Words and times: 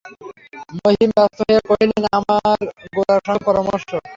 মহিম 0.77 1.09
ব্যস্ত 1.15 1.37
হইয়া 1.41 1.61
কহিলেন, 1.67 2.03
আবার 2.17 2.57
গোরার 2.93 3.21
সঙ্গে 3.27 3.45
পরামর্শ! 3.47 3.89